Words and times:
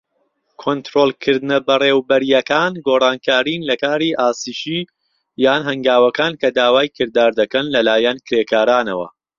کۆنتڕۆڵکردنە 0.61 1.57
بەڕێوبەریەکان 1.67 2.73
گۆڕانکارین 2.87 3.61
لە 3.69 3.75
کاری 3.83 4.17
ئاسیشی 4.19 4.81
یان 5.45 5.61
هەنگاوەکان 5.69 6.33
کە 6.41 6.47
داوای 6.57 6.87
کردار 6.97 7.31
دەکەن 7.39 7.65
لەلایەن 7.75 8.17
کرێکارانەوە. 8.27 9.07